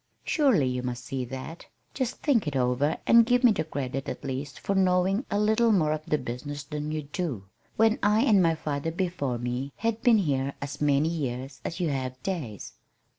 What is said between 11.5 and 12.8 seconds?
as you have days.